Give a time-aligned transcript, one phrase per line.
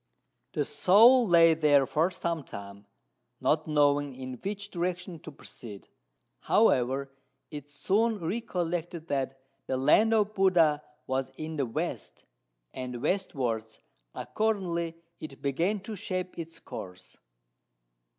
[0.53, 2.87] The soul lay there for some time,
[3.39, 5.89] not knowing in which direction to proceed;
[6.39, 7.11] however,
[7.51, 12.23] it soon recollected that the land of Buddha was in the west,
[12.73, 13.79] and westwards
[14.15, 17.17] accordingly it began to shape its course.